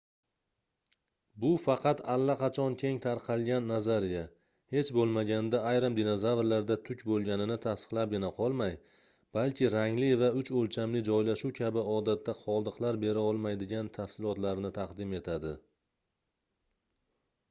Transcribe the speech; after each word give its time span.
bu 1.41 1.49
faqat 1.63 1.99
allaqachon 2.13 2.77
keng 2.83 2.95
tarqalgan 3.03 3.67
nazariya 3.71 4.23
hech 4.75 4.89
boʻlmaganda 4.99 5.59
ayrim 5.73 5.97
dinozavrlarda 5.99 6.77
tuk 6.89 7.03
boʻlganini 7.11 7.57
tasdiqlabgina 7.67 8.31
qolmay 8.39 8.73
balki 9.39 9.71
rangli 9.77 10.09
va 10.23 10.31
uch 10.41 10.51
oʻlchamli 10.63 11.05
joylashuv 11.11 11.55
kabi 11.63 11.85
odatda 11.99 12.37
qoldiqlar 12.43 13.01
berolmaydigan 13.07 13.95
tafsilotlarni 14.01 14.73
taqdim 14.83 15.17
etadi 15.23 15.53